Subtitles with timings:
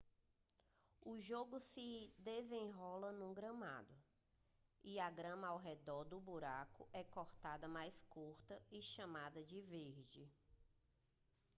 [1.05, 3.93] o jogo se desenrola no gramado
[4.83, 10.27] e a grama ao redor do buraco é cortada mais curta e chamada de verde